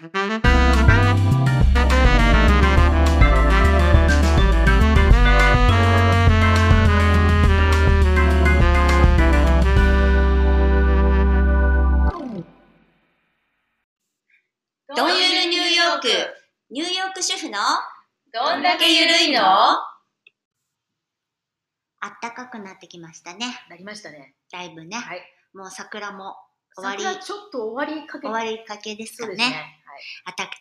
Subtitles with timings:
[0.00, 0.12] どんゆ
[15.28, 16.08] るニューヨーク、
[16.70, 17.58] ニューヨーク主婦の？
[18.32, 19.42] どんだけゆるいの？
[19.42, 19.82] あ
[22.06, 23.54] ったかくなってきましたね。
[23.68, 24.34] なりましたね。
[24.50, 24.96] だいぶね。
[24.96, 25.20] はい。
[25.52, 26.36] もう桜も
[26.74, 29.36] 終わり、桜ちょっと終わりかけ終わりかけですかね。
[29.36, 29.76] ね。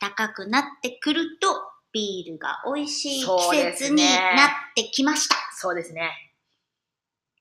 [0.02, 1.48] 暖かくなってくると、
[1.92, 5.36] ビールが美味しい季節になってきました。
[5.56, 6.12] そうですね。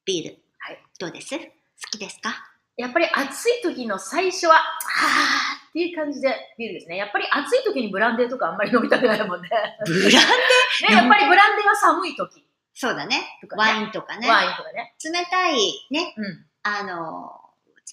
[0.06, 0.38] ビール。
[0.58, 0.82] はい。
[0.98, 1.36] どうです？
[1.38, 1.44] 好
[1.90, 2.34] きですか？
[2.76, 6.96] やっぱり暑い時の最初は、はーっていう感じでビールですね。
[6.96, 9.48] やっぱり暑い時にブランデーとかあんまり飲みたくないもんね。
[9.84, 10.10] ブランデー？
[10.88, 14.28] ね、やっぱりブランデーは寒い時そうだねねワインとかね。
[14.28, 14.94] ワインとかね。
[15.04, 16.46] 冷たいね、うん。
[16.62, 17.37] あの、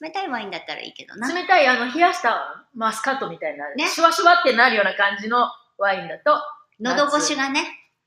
[0.02, 1.32] 冷たいワインだったらいいけどな。
[1.32, 6.42] 冷たい、あの、冷やしたマスカットみたいな、ねシュワシュワってなるような感じのワインだと、
[6.80, 7.64] 喉越しがね。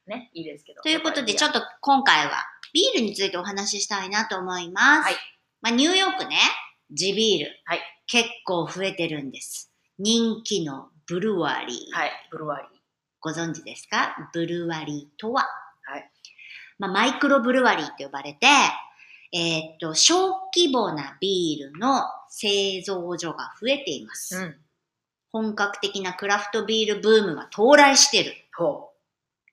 [0.07, 0.83] ね、いいですけど。
[0.83, 5.05] ということで、ちょっっと今回はビールについてお話ししたいなと思います。
[5.05, 5.15] はい
[5.61, 6.37] まあ、ニューヨークね、
[6.91, 9.71] 地ビール、はい結構増えてるんです。
[9.99, 11.95] 人気のブルワリー。
[11.95, 12.69] はい、ブルワリー。
[13.21, 14.17] ご存知ですか？
[14.33, 15.43] ブルワリーとは、
[15.85, 16.11] はい
[16.79, 18.47] まあ、マイクロブルワリーと呼ばれて、
[19.33, 24.37] えーっと、小規模なビールの製造所が増えています。
[24.37, 24.57] うん。
[25.31, 28.33] 本格的なクラフトビールブームが到来してる。
[28.57, 28.91] ほ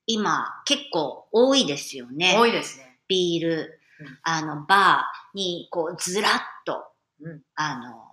[0.07, 2.13] 今、結構多いですよう。
[2.13, 2.35] ね。
[2.37, 2.99] 多いですね。
[3.07, 6.31] ビール、うんあの、バーに、こう、ずらっ
[6.65, 6.85] と、
[7.21, 8.03] うんあの、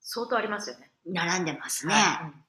[0.00, 0.90] 相当ありますよね。
[1.06, 1.94] 並んでますね。
[1.94, 2.00] は
[2.34, 2.47] い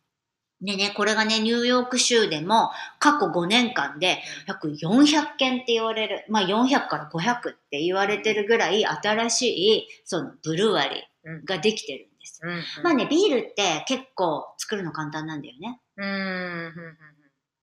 [0.62, 12.42] でね、これがね、ニューヨーク州でも過去5年間で約400件って言われる、まあ400から500って言われてるぐらい新しい、そのブルワリうんーができてるんです。
[12.44, 12.50] うん。
[12.52, 15.80] うんまあね、ビールって結構作るの簡単なんだよね。
[15.98, 16.26] うーん、うんうん
[16.66, 16.98] うん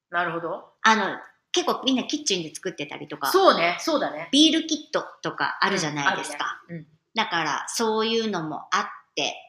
[0.09, 0.73] なるほど。
[0.83, 1.19] あの、
[1.53, 4.29] 結構みんなキッチンで作ってたりとか、そうね、そうだね。
[4.31, 6.63] ビールキットとかあるじゃないですか。
[6.69, 6.87] うんあるね
[7.17, 9.46] だから、そういうのもあって、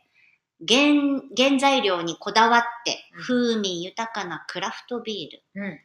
[0.68, 5.64] 原、原材料にこだわって、うん風味豊かなクラフトビール。
[5.64, 5.68] うん。
[5.68, 5.80] うん。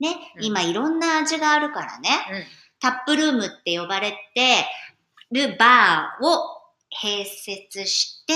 [0.00, 2.44] ね、うん今いろんな味があるからね、うん。
[2.80, 4.66] タップルームって呼ばれて
[5.30, 6.58] るバーを
[7.02, 8.34] 併設して、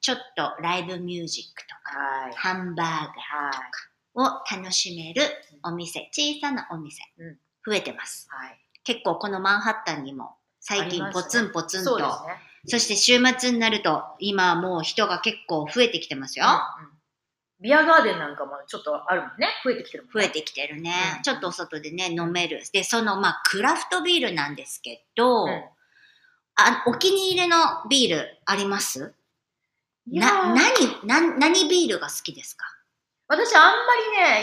[0.00, 2.32] ちょっとライブミュージックとか、はい。
[2.34, 5.22] ハンバーガーはを楽しめる
[5.62, 8.28] お店、小さなお店うん、増えてます。
[8.32, 8.46] い。
[8.46, 8.58] はい。
[8.84, 12.04] 結構このマンハッタンにも最近ポツンポツンと、ね。
[12.66, 16.44] そして週末になると今もう人が結構増えてきてますよ。
[16.46, 16.90] うんうん
[17.62, 19.48] ビアガーデンなんかもちょっとあるもんね。
[19.62, 20.22] 増えてきてるもんね。
[20.22, 22.62] 増えてきてるね、うんちょっとお外でね、飲める。
[22.72, 25.50] で、その、まあ、クラフトビールなんですけど、うん
[26.54, 27.56] あ、お気に入りの
[27.90, 29.12] ビールあります？
[30.06, 32.64] な、何、な、何ビールが好きですか？
[33.30, 33.70] 私あんま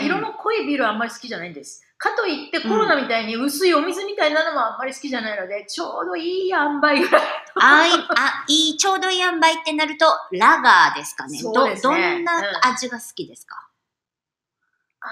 [0.00, 1.84] うん色の濃いビールはあんまり好きじゃないんです。
[1.98, 7.22] かといってコロナみたいに薄いお水みたいなのもあんまり好きじゃないので、ちょうどいい塩梅ぐらい。
[7.60, 11.38] あい、あ、いい、ちょうどいい塩梅ってなると、ラガーですかね。
[11.38, 13.68] そうですねど、どんなうん味が好きですか、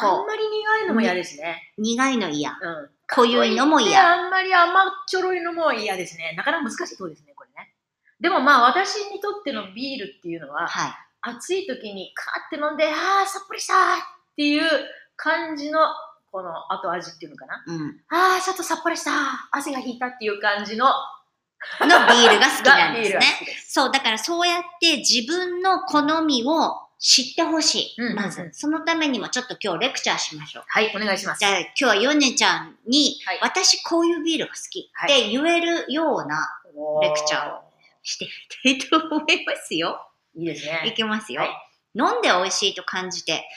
[0.01, 1.75] こうあんまり苦いのも嫌ですね。
[1.77, 2.53] 苦いの嫌。
[2.53, 2.91] うん。
[3.09, 4.25] 濃ゆいのもで嫌。
[4.25, 6.35] あんまり甘っちょろいのも嫌ですね。
[6.37, 7.75] なかなか難しいところですね、これね。
[8.21, 11.06] でもまあ私にとってのビールっていうのは、はい。
[11.27, 13.77] 暑い時にカーって飲んで、ああ、さっぱりしたっ
[14.37, 14.69] ていう
[15.17, 15.81] 感じの、
[16.31, 17.65] この後味っていうのかな？
[17.67, 18.01] うん。
[18.11, 19.11] ああ、ちょっとさっぱりした
[19.51, 20.87] 汗が引いたっていう感じの
[21.81, 23.21] のビールが好きなんですね。
[23.67, 28.03] そう、だからそうやって自分の好みを知ってほしい。
[28.03, 30.65] うんまず、そのためにもちょっと今日レクチャーしましょう。
[30.69, 31.41] はい、お願いします。
[31.41, 36.61] じゃあ今日はヨネちゃんに、はい私こういうビールが好きって言えるような
[37.03, 37.63] レクチャーを
[38.03, 38.27] して
[38.65, 40.07] みたいと思いますよ。
[40.37, 40.95] いいですいね。
[40.97, 41.43] きますよ。
[41.43, 41.51] はい
[41.97, 43.49] 飲んで美味しいと感じて、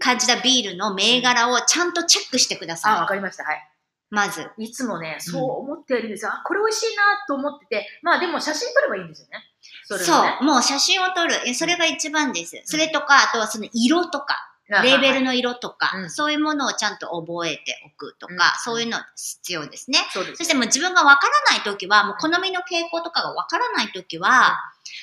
[0.00, 3.00] 感じたビールの銘柄をちゃんとチェックしてくだあ、さい。
[3.00, 3.44] わかりました。
[3.44, 3.70] はい。
[4.10, 4.50] まず。
[4.58, 6.32] いつもね、そう思ってるんですよ。
[6.32, 9.44] あ、これ美味しいなと思ってて、まあでも写真撮ればいいんですよね。
[9.84, 11.34] それそう、もう写真を撮る。
[11.46, 12.60] えそれが一番です。
[12.64, 15.14] それとか、あとはその色とか、あレーベル。
[15.14, 19.98] はいの色とか、うんそういうものをちゃんと覚えておくとか、うんそういうの必要ですね。
[20.12, 20.36] そす。
[20.36, 24.58] そしてもう自分がわからないときは、もう好みの傾向とかがわからないときは、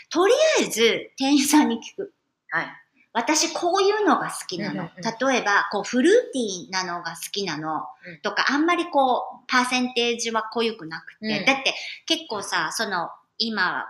[0.09, 2.13] とりあえず店員さんに聞く。
[2.49, 2.67] はい。
[3.13, 4.89] 私こういうのが好きなの。
[4.95, 11.73] 例えば、こうフルーティーなのが好きなのうんとか、あんまりこう、パーセンテージは濃ゆくなくて、うんだって
[12.05, 13.85] 結構さ、その、今、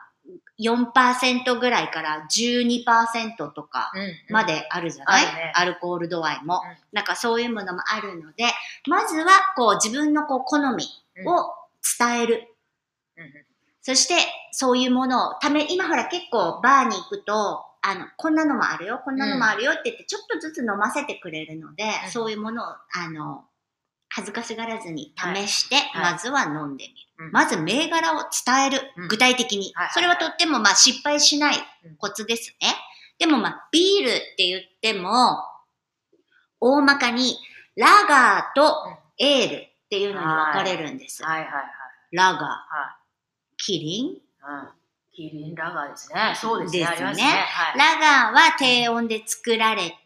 [0.61, 4.15] 4%ぐらいから12%とかうんうん。
[4.29, 5.53] まであるじゃない、あるね。
[5.55, 6.55] アルコール度合いも。
[6.55, 6.77] うん。
[6.93, 8.45] なんかそういうものもあるので、
[8.87, 10.85] まずはこう自分のこう好み
[11.25, 11.53] を
[11.99, 12.55] 伝える。
[13.17, 13.31] うんうん。
[13.81, 14.15] そして、
[14.51, 22.11] そういうものを、ため、今ほら結構バーに行くと、あの、こんなのもあるよ、こんなのもあるよって言って、ちょっとずつ飲ませてくれるので、うん。
[22.11, 23.45] そういうものを、あの、
[24.13, 26.95] 恥ずかしがらずに試して、はいまずは飲んでみる。
[27.25, 29.07] うんまず銘柄を伝えるうん。
[29.07, 29.71] 具体的に。
[29.73, 31.55] はいはいそれはとっても、まあ、失敗しない
[31.85, 32.75] うんコツですね。
[33.19, 35.37] でも、まあ、ビールって言っても、
[36.59, 37.37] 大まかに、
[37.75, 38.75] ラガーと
[39.17, 41.23] エールっていうのに分かれるんです。
[41.23, 41.63] はいはいはい。
[42.11, 42.97] ラガー、は
[43.57, 44.17] キリン？
[45.13, 46.33] キリンラガーですね。
[46.35, 46.79] そうですね。
[46.79, 47.23] ですねすね。
[47.23, 47.77] はい。
[47.77, 49.97] ラガーは低温で作られて、うん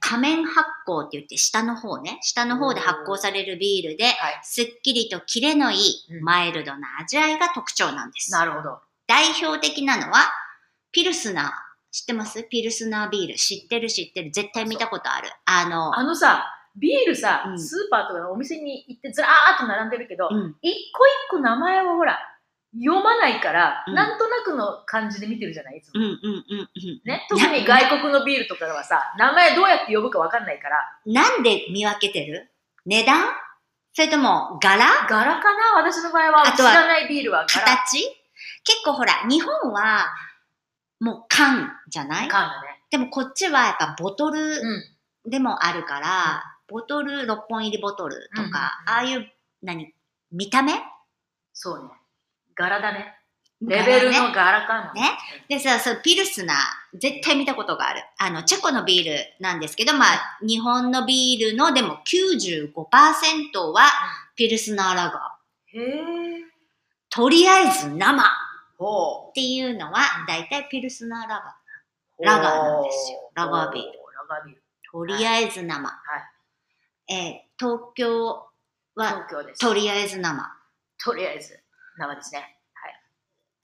[0.00, 4.14] 仮面発酵って言って下の方ね、下の方で発酵されるビールで、はい。
[4.42, 5.80] すっきりとキレのいい
[6.10, 8.30] うんマイルドな味わいが特徴なんです。
[8.30, 8.78] なるほど。
[9.06, 10.30] 代表的なのは、
[10.92, 11.50] ピルスナー。
[11.90, 12.46] 知ってます？
[12.48, 13.34] ピルスナービール。
[13.34, 14.30] 知ってる知ってる。
[14.30, 15.30] 絶対見たことある。
[15.46, 16.44] あの、あのさ、
[16.76, 20.56] ビールさ、うんスーパーとかのお店に行ってずらーっと並んでるけど、うん。
[20.60, 22.18] 一個一個名前をほら、
[22.76, 23.94] 読まないから、うん。
[23.94, 25.78] なんとなくの感じで見てるじゃない？
[25.78, 26.00] いつも。
[26.00, 27.00] うんうんうんうん。
[27.04, 30.76] ね、特に外国のビールとかはさ、名前どうやって呼ぶかわかんないから、
[31.06, 32.50] なんで見分けてる？
[32.86, 33.24] 値段？
[33.92, 34.84] それとも柄？
[35.08, 35.82] 柄かな？
[35.82, 37.64] 私の場合は知らないビールは柄。
[37.64, 37.98] 形？
[38.64, 40.06] 結構ほら、日本は
[41.00, 42.28] もう缶じゃない？
[42.28, 42.80] 缶だね。
[42.90, 45.30] でもこっちはやっぱボトルうん。
[45.30, 48.56] でもあるから、ボトル、6本入りボトルとか、うんうんうん。
[48.56, 49.26] ああいう、
[49.62, 49.94] 何？
[50.32, 50.72] 見た目？
[51.52, 51.90] そうね。
[52.54, 53.18] 柄だね。
[53.60, 55.16] レベルの柄かもね。
[55.48, 58.02] でさ、そう、ピルスナー、絶対見たことがある。
[58.18, 62.72] あの、チェコのビールなんですけど、まあ、日本のビールのでも95%
[63.72, 63.84] は
[64.36, 65.78] ピルスナーラガー。
[65.78, 66.54] へえ。
[67.08, 68.26] とりあえず生っ
[68.76, 71.42] ほていうのは、だいたいピルスナーラガー。
[72.18, 72.24] う。
[72.24, 73.98] ラガーなんですよラガービールル。
[74.28, 74.62] ラガービール。
[74.90, 75.90] とりあえず生。
[77.08, 78.26] えー東京
[78.96, 79.60] は東京です。
[79.60, 80.50] とりあえず生。
[81.02, 81.60] とりあえず、
[81.98, 82.58] 生ですね。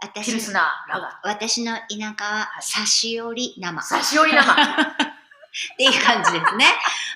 [0.02, 1.80] 私ピルスナー、ラガ私の田
[2.18, 3.78] 舎は差し折り生。
[3.78, 3.82] ー。
[3.82, 4.42] 差し折り生。
[4.54, 6.64] っていう感じですね。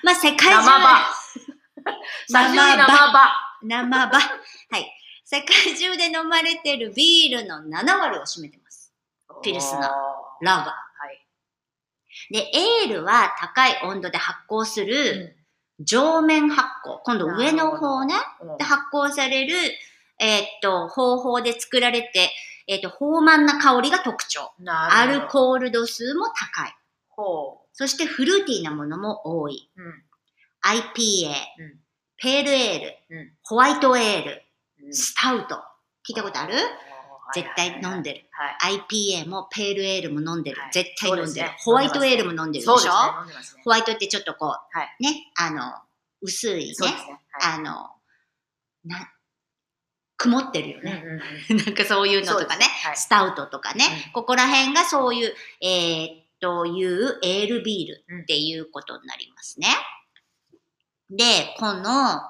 [0.03, 0.99] まあ世界中生場。
[2.27, 2.77] 生場。
[3.63, 4.19] 生場。
[4.19, 4.91] はい。
[5.23, 8.93] 世界中で飲まれてるビールの7割を占めてます。
[9.41, 9.91] ピルスナーー
[10.41, 10.65] ラガー。
[10.65, 10.73] は
[11.11, 11.27] い。
[12.29, 15.35] で、エールは高い温度で発酵する
[15.79, 16.99] 上面発酵。
[17.03, 18.15] 今度上の方ね。
[18.41, 19.55] うんで発酵される、
[20.19, 22.31] えーっと、方法で作られて、
[22.67, 24.51] えーっと、豊満な香りが特徴。
[24.67, 25.05] ア。
[25.05, 26.75] ルコール度数も高い。
[27.09, 29.69] ほそしてフルーティーなものも多い。
[29.75, 29.81] う。
[29.81, 30.03] うん。
[30.63, 31.29] IPA、
[31.59, 31.79] うん
[32.17, 34.41] ペールエール、うんホワイトエール、
[34.85, 35.55] うんスタウト。
[36.07, 36.55] 聞いたことある？
[37.33, 38.25] 絶対飲んでる。
[38.31, 38.79] はい。
[38.89, 40.61] IPA もペールエールも飲んでる。
[40.61, 41.47] はい絶対飲んでる。
[41.47, 42.83] ねホワイトエールも飲んでるでしょね。
[42.85, 42.89] ね。
[43.65, 45.73] ホワイトってちょっとこう、はいね、あの、
[46.21, 46.73] 薄いね、
[47.41, 47.89] あの、
[48.85, 49.11] な、
[50.17, 51.03] 曇ってるよね。
[51.49, 59.67] なんかそういうのとかね、はいスタウトとかね、うんここら辺がそういう、えーっというエールビールっていうことになりますね。
[61.09, 61.23] で、
[61.57, 62.21] この、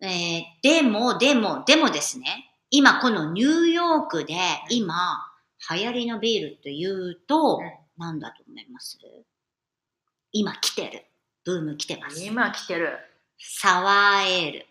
[0.00, 4.36] えーでも、でも、でもですね、今このニューヨークで
[4.70, 4.94] 今
[5.70, 8.96] 流行りのビールというと、うんなんだと思います？
[10.30, 11.04] 今来てる。
[11.44, 12.22] ブーム来てます。
[12.22, 12.96] 今来てる。
[13.40, 14.66] サワーエール。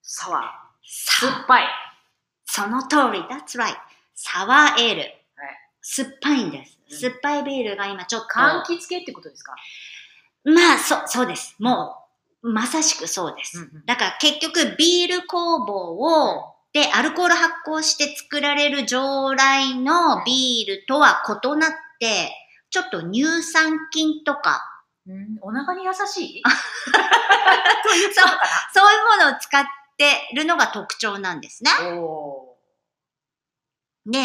[0.00, 0.73] サワー。
[0.84, 1.64] さ酸っぱい。
[2.46, 3.74] その通り、that's right.
[4.14, 5.02] サワーエール。
[5.82, 6.70] 酸っぱいんです。
[6.70, 8.28] うん酸っぱいビールが今ちょっと。
[8.28, 9.54] 柑橘系ってことですか？
[10.44, 11.56] まあ、そう、そうです。
[11.58, 11.96] も
[12.42, 13.58] う、まさしくそうです。
[13.58, 22.30] うんうんだから結局、ビール工房を、で、アルコール発酵して作られる常来のビールとは異なって、
[22.70, 24.62] ちょっと乳酸菌とか、
[25.06, 25.96] うんお腹に優し
[26.38, 26.42] い？
[26.42, 28.22] そういうそ
[28.90, 29.64] ういうものを使っ
[29.96, 31.70] てるのが特徴なんですね。
[31.98, 32.54] お
[34.06, 34.18] で、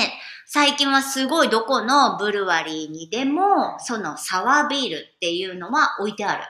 [0.45, 6.43] 最近はすごいどこのブルワリーにでも、そのサワービールっていうのは置いてある。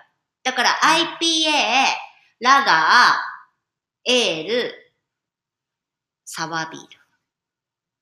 [0.44, 1.52] だから IPA、
[2.40, 4.74] ラガー、エール、
[6.26, 6.88] サワービール。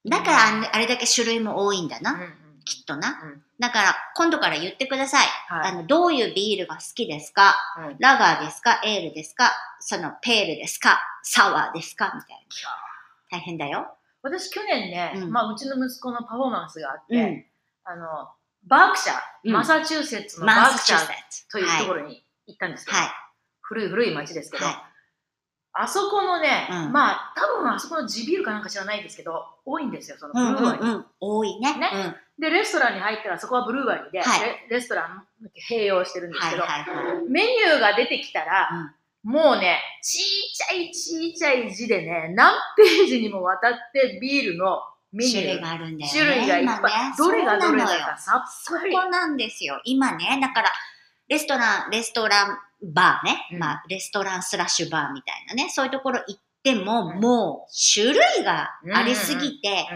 [0.09, 2.36] だからあれだけ種類も多いんだな、うん
[2.67, 3.19] きっとな。
[3.23, 5.25] うんだから今度から言ってください。
[5.47, 7.55] はいあの、どういうビールが好きですか？
[7.79, 8.81] うんラガーですか？
[8.85, 9.51] エールですか？
[9.79, 10.99] そのペールですか？
[11.23, 12.11] サワーですか？
[12.13, 12.45] みたい
[13.31, 13.37] な。
[13.37, 13.87] 大変だよ。
[14.21, 17.45] 私去年ね、うんまあうちの息子のパフォーマンスがあって、うん。
[17.85, 18.29] あの、
[18.65, 21.07] バークシャー、うんマサチューセッツのバークシャー。
[21.51, 22.01] というところ。
[22.01, 23.07] ろに行ったんですけど、はい。
[23.61, 24.75] 古い古い町ですけど、はい。
[25.79, 30.81] あそこのね、うんまあ多分あそこの地ビールかなんか知らないですけど、多いんですよ、そのうんブルーワリー。
[30.83, 31.05] うんうん。
[31.19, 31.77] 多いね。
[31.77, 32.41] ねうん。
[32.41, 35.27] で、レストランに入ったらそこはブルーワリーで、はいレレストラン
[35.69, 37.29] 併用してるんですはいけど、はいはい。
[37.29, 38.69] メニューが出てきたら、
[39.23, 40.19] もうね、ちい
[40.53, 44.79] ちゃいちいちゃい字でね、何ページにもわたってビールの
[45.11, 45.41] メニュー。
[45.41, 46.11] 種類があるんだよね。
[46.11, 46.77] 種類がいっぱい。
[46.77, 48.93] 今ねどれがどれだかさっそぱり。
[48.93, 49.81] こなんですよ。
[49.83, 50.71] 今ね、だから、
[51.27, 53.59] レストラン、レストランバーね、うん。
[53.59, 57.19] まあ、レストランスラッシュバーみたいなね、そういうところ行っても、うん。
[57.19, 59.87] もう、種類がありすぎて、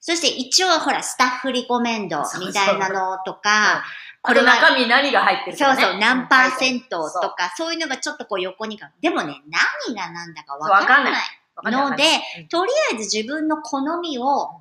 [0.00, 3.84] そして一応、ほら、スタッフリコメンドみたいなのとか、
[4.22, 5.82] これ中身何が入ってるかね。
[5.82, 9.42] そうそう、何パーセントとか、そういうのがちょっとこう横にが、でもね、
[9.86, 11.12] 何が何だかわわかんない。
[11.12, 11.16] い
[11.56, 11.90] わかんない。
[11.90, 12.04] ので
[12.48, 14.60] とりあえず自分の好みを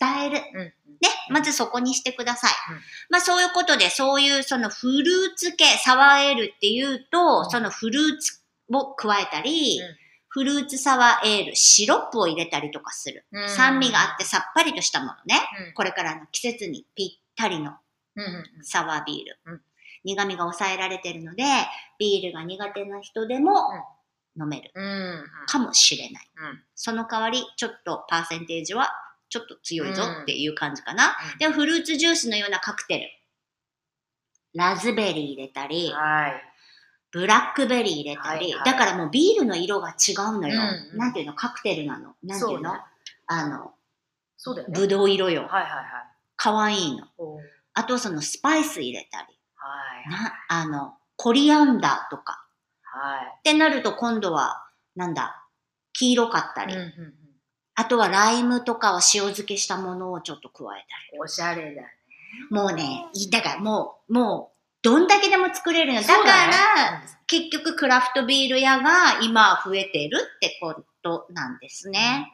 [0.00, 0.74] 伝える。
[1.02, 2.50] ね、まずそこにしてください。
[2.70, 2.80] うん。
[3.10, 7.50] まあそういうことで、そういうそのフルーツ系、サワーエールっていうと、うん。
[7.50, 8.40] そのフルーツ
[8.72, 9.96] を加えたり、うん。
[10.28, 13.26] フルーツサワーエール、シロップを入れたりとかする。
[13.32, 13.50] うん。
[13.50, 15.40] 酸味があってさっぱりとしたものね。
[15.68, 15.74] うん。
[15.74, 17.72] これからの季節にぴったりの
[18.62, 19.52] サワービール。
[19.52, 19.60] うん。
[20.04, 21.44] 苦味が抑えられてるので、
[21.98, 23.52] ビールが苦手な人でも
[24.40, 24.72] 飲める。
[25.46, 26.30] かもしれない。
[26.36, 26.62] うん。
[26.74, 28.90] その代わり、ちょっとパーセンテージは
[29.32, 31.16] ちょっと強いぞっていう感じかな。
[31.32, 33.08] うんで、フルーツジュースのようなカクテル。
[34.52, 36.34] ラズベリー入れたり、はい。
[37.10, 40.60] ブラックベリー入れたり、はいはいだからもうビールの色が違うのよ。
[40.60, 41.32] うんうんなんていうの？
[41.32, 42.14] カクテルなの。
[42.22, 42.74] なんていうの？
[42.74, 42.80] ね
[43.26, 43.72] あの、
[44.36, 44.78] そうだよね。
[44.78, 45.44] ぶどう色よ。
[45.44, 45.84] はいはいはい。
[46.36, 47.06] かわいいの。
[47.72, 49.74] あとそのスパイス入れたり、は
[50.06, 50.10] い。
[50.10, 52.44] な、あの、コリアンダーとか。
[52.82, 53.26] はい。
[53.38, 55.42] ってなると今度は、なんだ、
[55.94, 57.14] 黄色かったり、うんうんうん
[57.74, 61.20] あとはライムとかを塩漬けしたものをちょっと加えたり。
[61.20, 61.88] おしゃれだね。
[62.50, 66.00] もうね、いだからもう、もう、どんだけでも作れるの。
[66.00, 72.30] だから、だね結局クラフトビール屋が今増えてるってことなんですね。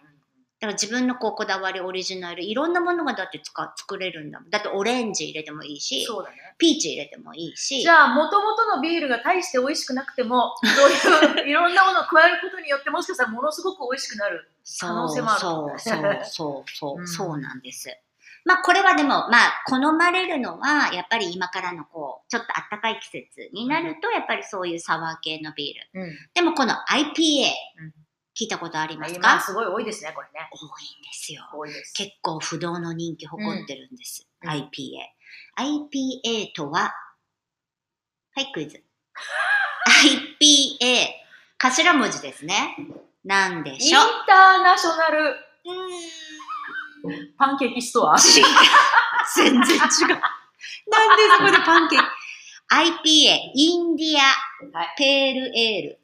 [0.60, 4.50] だから自分のこうこだわりオリジナル、いろんなものがだって使作れるんだもん。
[4.50, 6.36] だってオレンジ入れてもいいし、そうだね。
[6.58, 7.80] ピーチ入れてもいいし。
[7.80, 14.50] じゃあ、もともとのビールが大して美味しくなくても、そういう いろんなものを加えることによって、もしかしたらものすごく美味しくなる。
[14.80, 17.96] 可能性もあるそうそうそうそう、うんそうなんです。
[18.44, 26.02] まあこれはでも、まあ好まれるのは、やっぱり今からのこう、ちょっと暖かい季節になると、やっぱりそういうサワー系のビール。
[26.02, 26.18] うん。
[26.34, 27.92] でもこの IPA、うん
[28.38, 30.48] 聞いたことあります今かすごい多いですね、これね。
[30.52, 31.42] 多いんですよ。
[31.52, 31.92] 多いです。
[31.94, 34.28] 結構不動の人気誇ってるんです。
[34.42, 34.68] うん IPA。
[35.58, 36.94] IPA とは、
[38.36, 38.84] はい、クイズ。
[40.40, 41.08] IPA、
[41.58, 42.76] 頭文字ですね。
[43.24, 44.02] なんでインしょう？
[44.28, 45.34] ターナショナル
[47.36, 48.14] パンケーキストア？
[48.16, 48.22] 違う。
[49.34, 49.66] 全然違う。
[49.66, 52.06] なんでそこでパンケーキ
[52.72, 54.20] ?IPA、インディア
[54.78, 54.94] はい。
[54.96, 56.00] ペールエール。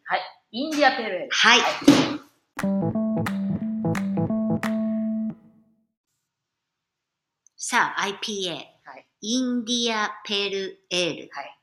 [0.57, 1.29] インディアペールエール。
[1.33, 1.61] はい。
[7.57, 8.53] さあ、IPA、
[8.85, 11.29] はいインディアペールエール。
[11.33, 11.59] はい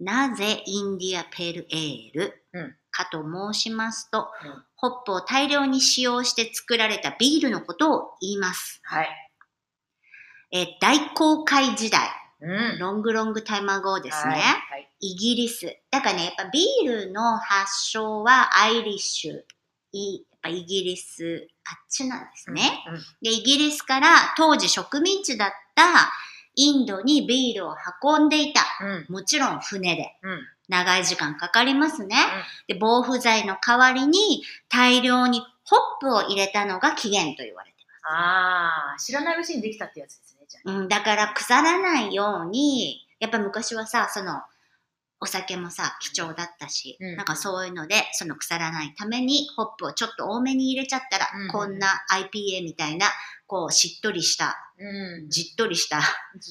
[0.00, 3.22] なぜインディアペールエール、うんかと
[3.52, 8.80] 申しますと、うんホップを大量に使用して作られたビールのことを言います。
[8.84, 9.08] はい。
[10.50, 12.08] えー大航海時代、
[12.42, 12.78] うん。
[12.78, 14.34] ロングロングタイムアゴーですね。
[14.34, 14.88] はいはい。
[15.00, 15.76] イギリス。
[15.90, 19.42] だからね、やっぱビールの発祥はアイリッシュ。
[19.92, 22.84] いやっぱイギリス、あっちなんですね。
[22.88, 22.94] うん。
[23.22, 26.12] で、イギリスから当時植民地だった
[26.54, 28.62] インドにビールを運んでいた。
[28.80, 29.12] うん。
[29.12, 30.18] もちろん船で。
[30.22, 30.40] うん。
[30.68, 32.16] 長い時間かかりますね。
[32.66, 40.72] で、防腐剤の代わりに大量にホップを入れたのが起源と言われてああ、知らないうちにできたってやつですゃあ。
[40.72, 44.40] うん、だから腐らないように、やっぱ昔はさ、その、
[45.20, 53.06] お酒もさ、貴重だったし、うんなんかそういうので、その腐らないために、ホップをちょっと多めに入れちゃったら、うんこんな IPA みたいな、
[53.46, 55.30] こう、しっとりした、うん。
[55.30, 56.02] じじっとりしたっ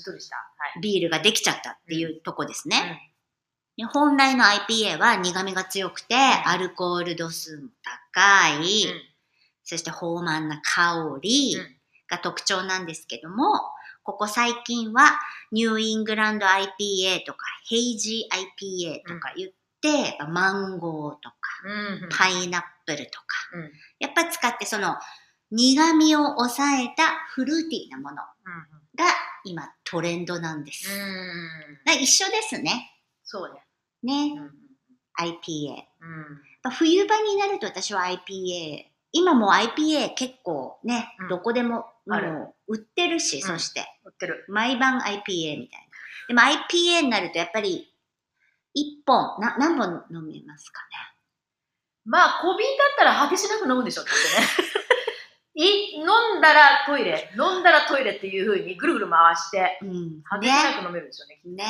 [0.06, 0.38] とりした。
[0.38, 0.42] は
[0.78, 0.82] い。
[0.82, 3.12] ビールができちゃったっていうとこですね。
[3.76, 7.70] で本来の IPA は苦味が強くて、アルコール度数も
[8.14, 9.02] 高い、うん。
[9.64, 11.82] そして豊満な香りうん
[12.12, 13.46] が特徴なんですけども、
[14.04, 15.20] ここ最近は
[15.52, 21.70] ニューイングランド IPA とかヘイジー IPA とか言って、マンゴーとかう
[22.02, 22.04] ん。
[22.04, 22.10] うん。
[22.12, 23.72] パイナップルとか、うん。
[24.00, 24.96] やっぱ使ってその
[25.52, 28.24] 苦味を抑えたフルーティーなものが
[29.44, 30.90] 今トレンドなんです。
[31.86, 32.92] だ一緒ですね。
[33.24, 33.54] そう
[34.04, 34.34] ね。
[34.34, 34.52] ね、うん。
[35.20, 35.84] IPA。
[36.72, 44.46] 冬場になると私は IPA、今もう IPA 結構ね、うんどこでもある売ってるし、うんそして売ってる。
[44.48, 45.90] 毎晩 IPA みたい
[46.28, 46.28] な。
[46.28, 47.94] でも IPA になるとやっぱり
[48.74, 50.82] 一本、な何本飲めますか
[52.06, 54.72] まあ、小瓶だったら果てしなく飲むでしょ、きっとね。
[55.54, 56.06] い飲
[56.40, 59.80] んだらトイレ、飲んだらトイレっていう風にぐるぐる回して、ね。
[59.82, 60.22] うん。
[60.24, 60.82] 果てしなね。
[60.82, 61.36] く飲めるでしょうね。
[61.36, 61.66] きっとね。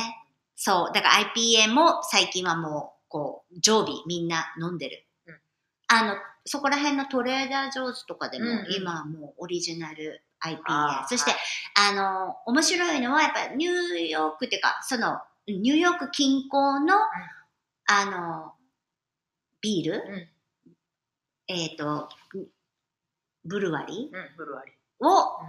[0.56, 0.94] そう。
[0.94, 5.08] だから IPA も最近はもう、こう、常備みんな飲んでる。
[5.26, 5.42] うん
[5.88, 11.08] あの、そこら辺のトレーダー・ジョーズとかでも、うんうん今はもうオリジナル IPA。
[11.08, 11.32] そして、
[11.76, 16.96] あの、面白いのは、やっぱニューヨークっていうか、その、ニューヨーク近郊の、
[17.86, 18.54] あの、
[19.62, 20.28] ビール、うん。
[21.48, 22.10] えっ、と、
[23.44, 24.74] ブルワリうん、ブルワリー。
[25.04, 25.40] ーを、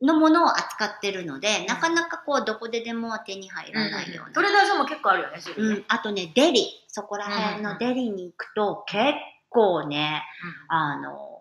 [0.00, 4.32] のものを扱ってるので、なかなかこう、どこででも手に入らないような。
[4.32, 5.42] トレーダーズも結構あるよね、ね。
[5.56, 9.14] うん、あとね、デリ、そこら辺のデリに行くと、結
[9.48, 10.22] 構ね、
[10.68, 11.37] あの、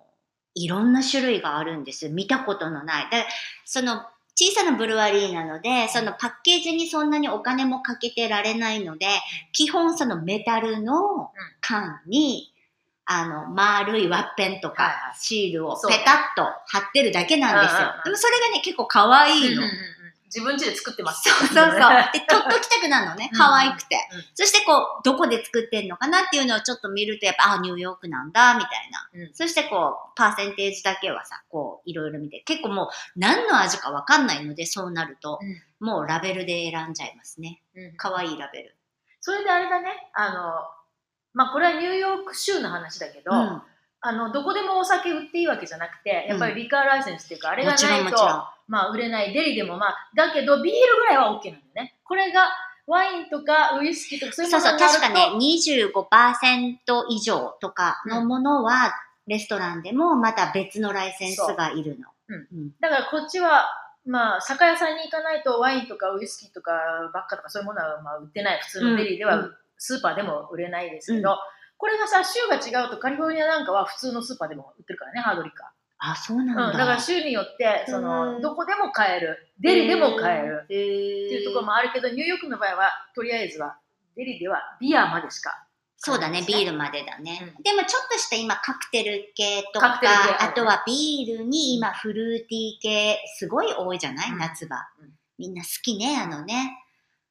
[0.58, 2.10] いろんな種類があるんです。
[2.10, 3.10] 見たことのない。
[3.10, 3.26] で、
[3.66, 4.02] その、
[4.36, 9.08] 小さなブルワリーなので、そのパッケージにそんなにお金もかけてられないので、
[9.52, 12.54] 基本そのメタルの缶に、
[13.06, 17.82] あの、丸いワッペンとはいかはシールをペタッと貼ってるだけなんです。
[17.82, 19.48] よでもそれがね、結構可愛いの。
[19.48, 19.97] うんうんうん
[20.28, 21.30] 自分家で作ってます。
[21.30, 21.72] そうそうそう。
[21.72, 23.30] で、取っときたくなるのね。
[23.34, 24.26] 可愛くてうんうん。
[24.36, 29.10] そしてこう、どこで作ってんのかなっていうのをちょっと見ると、やっぱ、あ、ニューヨークなんだ、みたいな。
[29.14, 32.42] うんそしてこう、パーセンテージだけはさ、こう、いろいろ見て。
[32.42, 35.40] 結構もう、何の味かわかんないので、そうなると、
[35.80, 37.62] もうラベルで選んじゃいますね。
[37.76, 38.76] うん可愛いラベル。
[39.22, 40.34] それであれだね、あの、
[41.34, 43.62] まあこれはニューヨーク州の話だけど、うん。
[44.02, 48.18] あの、どこでもお酒売っていいわけじゃなくて、やっぱりリカーライセンスっていうか、あれがないと。
[48.68, 51.96] まあ売れない、デリでもまあ、だけどビールぐらいは OK なんだよね。
[52.04, 52.50] これが
[52.86, 58.94] ワインとかウイスキーとかそういうそうそう、ものになると確かね、25%以上とかのものは、
[59.28, 62.08] レストランでもまた別のライセンスがいるの。
[62.30, 63.66] うんうんだからこっちは、
[64.06, 66.72] まあ、酒屋さんに行かないとワインとかウイスキーとか
[67.14, 68.60] ばっかとかそういうものはまあ売ってない。
[68.62, 71.38] 普通のデリーでは、うんスーパーでも売れないですけど、うん
[71.78, 76.60] これがさ、州が違うとカリフォルニアなんかは普通のスーパーでも売ってるからね、ハードリカあ、そうなんー。
[76.60, 76.66] だ。
[76.68, 79.48] うん、だから州によって、そうんの、どこでも買える。
[79.60, 80.62] デリでも買える。
[80.66, 83.78] っていうところもあるけど、ニューヨークの場合は、とりあえずは、
[84.16, 85.68] デリではビアまでしか。
[86.00, 86.72] そうだね、ビール。
[86.74, 87.54] ルまでだね。
[87.58, 90.00] うんでもちょっとした今カクテル系とか、
[90.40, 95.14] あとはビールに今フルーティー系すごい多いじゃない、うん夏場うん。
[95.40, 96.84] みんな好きね、あのね。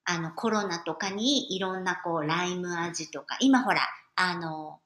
[0.09, 3.81] あのコロナとかにいろんなこうライム味とか、今ほら、
[4.17, 4.81] あの、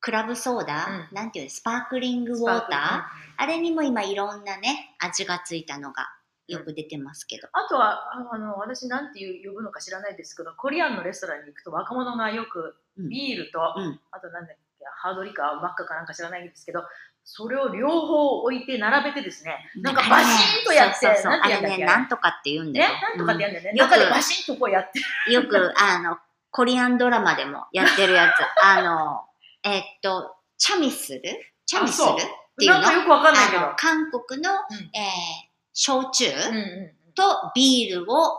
[0.00, 1.14] クラブソーダ、うん。
[1.14, 3.02] なんていうのスパークリングウォーター？
[3.36, 6.08] あれにも今いろんなね、味がついたのが
[6.48, 7.48] よく出てますけど。
[7.52, 13.08] あとは、ああの、私なんていう呼ぶのか知らないですけど、コリアンのレストランに行くと若者がよくうん。
[13.08, 14.00] ビールと、うん。
[14.10, 16.82] あとなんだっけ、ハードリカーばっかかなんか知らないんですけど、
[17.24, 21.32] それを両方置いて並べてですね、なんかバシンとやって、そうそうそう。
[21.32, 21.74] なんてやんだっけ？
[21.74, 22.88] あれね、なんとかって言うんだよ。
[22.88, 23.72] ね、なんとかってやんだよね。
[23.78, 25.32] 中でバシンとこうやって。
[25.32, 26.18] よく、あの、
[26.52, 28.32] コリアンドラマでもやってるやつ。
[28.64, 29.24] あの、
[29.64, 31.22] えっと、チャミスル？
[31.66, 32.08] チャミスル？
[32.12, 32.14] っ
[32.58, 32.80] ていうの？
[32.80, 33.72] なんかよくわかんないけど。
[33.76, 34.58] 韓国の、うん
[34.94, 37.22] えー焼酎うんうんと
[37.54, 38.36] ビールを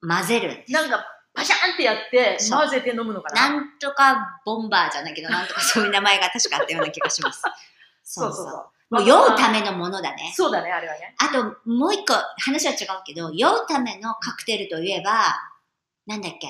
[0.00, 0.72] 混ぜるんです。
[0.72, 3.50] なんか、パシャンってやって、混ぜて飲むのかな？
[3.50, 7.42] なんとかボンバーじゃないけど、なんとかそういう名前が確かあったような気がします。
[8.02, 8.50] そうそうそ
[8.90, 8.94] う。
[8.94, 10.32] もう酔うためのものだね。
[10.34, 11.14] そうだね、あれはね。
[11.18, 15.34] あと、もう一個、話は違うけど、酔うためのカクテルといえば、
[16.06, 16.48] なんだっけ？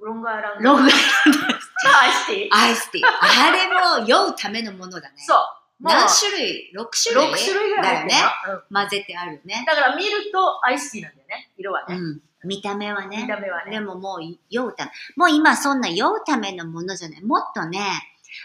[0.00, 0.64] ロングアイランド。
[0.64, 2.48] ロングアイスティー。
[2.50, 3.04] アイスティー。
[3.04, 5.14] あれも酔うためのものだね。
[5.18, 5.38] そう。
[5.80, 8.14] 何種類 ?6 種類6種類ぐらいだよね。
[8.72, 9.64] 混ぜてあるね。
[9.66, 11.96] だから見るとアイスティーなんだよね、色はね。
[11.96, 12.20] うん。
[12.44, 13.22] 見た目はね。
[13.22, 13.70] 見た目はね。
[13.70, 14.90] でももう酔うため。
[15.16, 17.22] もう今そんな酔うためのものじゃない。
[17.22, 17.80] もっとね、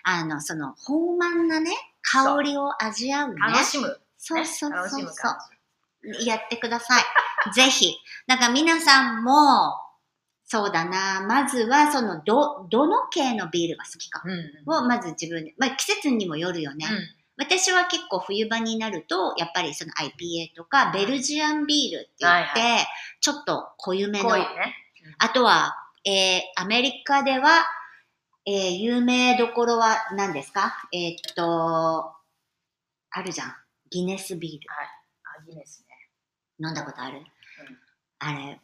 [0.04, 3.36] あの、その、豊満なね、香りを味わうね。
[3.40, 4.00] 楽しむ。
[4.18, 6.26] そうそう楽そうそう。
[6.26, 7.04] やってください。
[7.54, 7.96] ぜひ。
[8.28, 9.76] だから皆さんも、
[10.52, 14.24] そうだな、まずはその、ど、どの系のビールが好きか。
[14.66, 16.86] をまず自分で、まあ季節にもよるよね。
[17.38, 22.88] 私は結構冬場になると、やっぱりその IPA とか、ベルジアンビールって言って、はい
[23.22, 24.48] ちょっと濃ゆめの、濃いね。
[25.20, 27.66] あとは、えー、アメリカでは、
[28.46, 30.74] えー、有名どころは何ですか？
[30.92, 32.12] えーっと、
[33.12, 33.56] あるじゃん。
[33.92, 34.60] ギネスビール。
[35.38, 35.86] あ、ギネス
[36.60, 37.22] 飲んだことある、
[38.20, 38.60] あれ、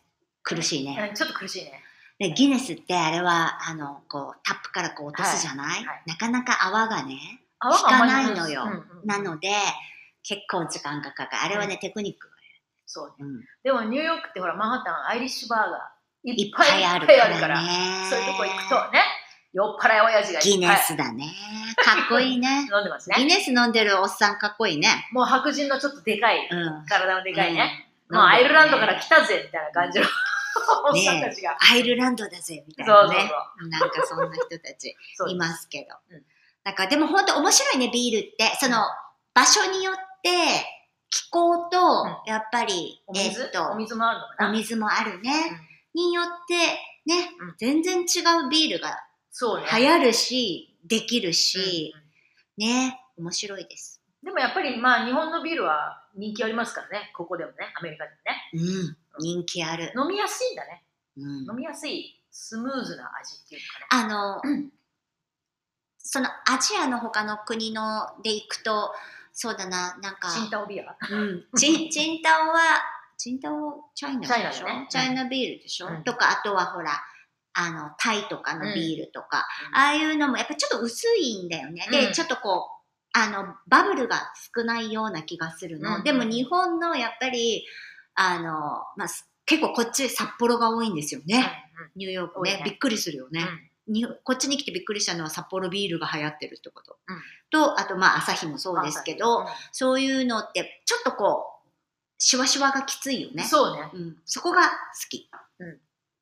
[0.45, 0.95] 苦しいね。
[0.95, 1.07] ね。
[1.09, 1.81] うんちょっと苦しいね。
[2.17, 7.17] で、ギネスってあれは、あの、こう、タップからこう落とすじゃない、はいはいなかなか泡がね、
[7.59, 9.49] 泡が引かないのようんうんうんなので、
[10.23, 11.43] 結構時間がかかる。
[11.43, 12.35] あれはね、テクニックが
[12.85, 13.45] そうね。
[13.63, 17.61] でもニューヨークってほら、マンハッタン、アイリッシュバーガー、いいっぱいあるいあるかから。
[18.09, 19.01] そういうとこ行くとね、
[19.53, 21.25] 酔っ払い親父がギネスだね。
[21.83, 22.67] かっこいいね。
[22.73, 23.35] 飲んでますギね。
[23.35, 25.07] ネス飲んでるおっさんかっこいいね。
[25.11, 26.85] もう白人のちょっとでかい、うん。
[26.85, 27.89] 体のでかいね。
[28.09, 28.17] うん。
[28.17, 30.05] もうアイルランドからね来たぜみたいな感じの
[30.85, 31.57] おっさんたちが。
[31.71, 33.31] アイルランドだぜ、みたいなね。
[33.69, 34.95] なんかそんな人たち。
[35.27, 36.23] いますけどうん。
[36.63, 38.57] だからでも本当面白いね、ビールって。
[38.59, 38.77] その
[39.33, 40.29] 場所によって
[41.09, 41.77] 気候と、
[42.25, 44.49] やっぱり、お水、えっとお、水もあるのかな？
[44.49, 45.31] お水もあるね。
[45.51, 46.55] うんによって、
[47.09, 48.03] ねうん、全然違
[48.45, 48.99] うビールが
[49.31, 49.67] そうね。
[49.79, 51.93] 流行るし、できるし、
[52.59, 54.01] うんね、面白いです。
[54.21, 58.51] でもやっぱりまあ日本のビールは人気ありますからね、ここでもね、アメリカでもね。
[58.53, 59.93] うん、人気ある。
[59.97, 60.83] 飲みやすいんだね。
[61.17, 64.05] うん飲みやすい、スムーズな味っていうかね。
[64.05, 64.71] あの、うん
[66.07, 68.93] そのアジアの他の国ので行くと、
[69.33, 70.95] そうだな、なんか、チンタオビア。
[71.11, 72.59] うん、 チンチンタオは、
[73.17, 74.37] チンタオチャイナでしょ？
[74.37, 77.03] チャイナだねチャイナビールでしょ、うんとか、あとはほら、
[77.53, 81.87] あの、タイとかのビールとか、うんああいうのもやっぱちょっと薄いんだよね。
[81.89, 85.97] で、うんちょっとこう、あの、バブルが少ないような気がするの。
[85.97, 87.65] うんでも日本のやっぱり、
[88.15, 88.49] あの、
[88.97, 91.45] まあ、す結構こっち札幌が多いんですよね。
[91.95, 92.57] ニューヨークね。
[92.57, 93.41] ねびっくりするよね。
[93.41, 96.97] うんにこっちに来てびっくりしたのは札幌ビールが流行ってるってこと。
[97.07, 97.17] うん
[97.51, 101.71] と、あとまあ朝日もそうですけど、うんそういうのってちょっとこう、
[102.17, 103.43] シュワシュワがきついよね。
[103.43, 103.89] そうね。
[103.93, 104.69] うん、そこが好
[105.09, 105.29] き。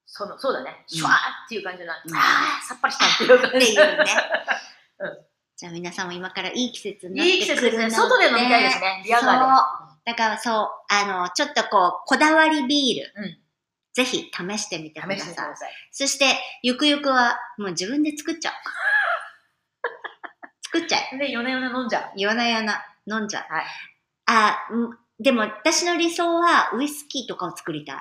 [0.06, 0.72] そのそうだね。
[0.72, 1.14] んシュワー
[1.46, 2.20] っていう感じの、うんあ
[2.62, 3.66] あ、さっぱりしたっていう感じ。
[3.66, 4.06] っていうね
[5.00, 5.18] うん。
[5.56, 7.86] じゃあ皆さんも今からいい季節になっていい季節ですね。
[7.86, 9.02] くるの外で飲みたいですね。
[9.06, 13.38] ビアガーだからそう、あの、ちょっとこう、こだわりビール、うん
[13.94, 15.36] ぜひ試してみてください。
[15.36, 15.72] ださい。
[15.92, 16.26] そして、
[16.64, 18.54] ゆくゆくはもう自分で作っちゃう。
[20.66, 21.18] 作っちゃえ。
[21.20, 22.12] で、夜な夜な飲んじゃう。
[22.16, 23.54] 夜な夜な飲んじゃう。
[23.54, 23.66] はい
[24.26, 27.96] あ、うんでも私の理想はウイスキーとかを作りたい。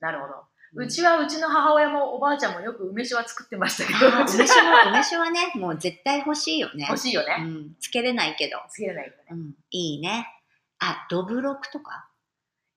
[0.00, 0.44] なるほど。
[0.74, 6.86] うちはうちの母親もおばあちゃんもよく梅酒は作ってましたけど、梅酒は、 梅酒はね、もう絶対欲しいよね。
[6.88, 7.36] 欲しいよね。
[7.40, 8.62] うん、つけれないけど。
[8.68, 9.16] つけれないよね。
[9.30, 10.39] うん、いいね。
[10.80, 12.08] あ、ドブロクとか？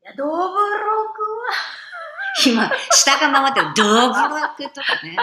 [0.04, 0.52] いや、ドブロク
[2.46, 3.68] 今、下が回ってる。
[3.76, 3.96] ドブロ
[4.58, 5.16] クとかね。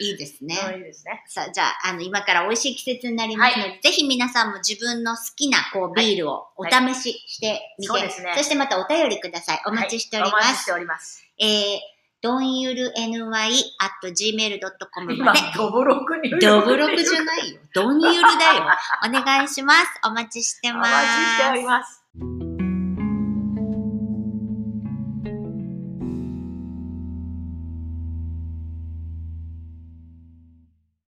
[0.00, 0.56] いいですね。
[0.56, 1.22] は、いいですね。
[1.26, 9.62] さあ、じゃあ、あの、今から美味しい季節になりますので、ぜひ皆さんも自分の好きな、こう、ビールをお試ししてみて、そうですねそしてまたお便りください。
[9.66, 10.34] お待ちしております。
[10.34, 11.24] はいお待ちしております。
[11.38, 11.78] えー、
[12.20, 16.30] どんゆる ny.gmail.com 今まで。、ドブロクに。
[16.38, 17.60] ドブロクじゃないよ。
[17.74, 18.66] どんゆるだよ。
[19.06, 19.86] お願いします。
[20.04, 20.90] お待ちしておます。
[20.90, 22.01] 待ちしております。
[22.14, 22.51] Thank you.